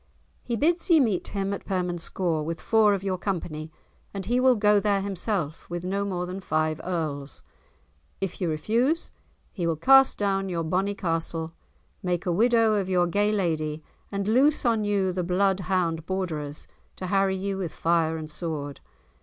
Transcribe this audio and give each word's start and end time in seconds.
"He 0.43 0.55
bids 0.55 0.89
ye 0.89 0.99
meet 0.99 1.27
him 1.27 1.53
at 1.53 1.63
Permanscore, 1.63 2.43
with 2.43 2.59
four 2.59 2.95
of 2.95 3.03
your 3.03 3.19
company, 3.19 3.71
and 4.15 4.25
he 4.25 4.39
will 4.39 4.55
go 4.55 4.79
there 4.79 5.01
himself 5.01 5.69
with 5.69 5.83
no 5.85 6.03
more 6.05 6.25
than 6.25 6.39
five 6.41 6.81
Earls. 6.83 7.43
If 8.19 8.41
you 8.41 8.49
refuse, 8.49 9.11
he 9.51 9.67
will 9.67 9.75
cast 9.75 10.17
down 10.17 10.49
your 10.49 10.63
bonny 10.63 10.95
castle, 10.95 11.53
make 12.01 12.25
a 12.25 12.31
widow 12.33 12.73
of 12.73 12.89
your 12.89 13.05
gay 13.05 13.31
lady, 13.31 13.83
and 14.11 14.27
loose 14.27 14.65
on 14.65 14.83
you 14.83 15.11
the 15.11 15.23
bloodhound 15.23 16.07
Borderers 16.07 16.67
to 16.95 17.05
harry 17.05 17.35
you 17.35 17.57
with 17.59 17.71
fire 17.71 18.17
and 18.17 18.27
sword. 18.27 18.81